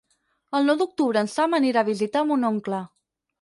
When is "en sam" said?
1.25-1.53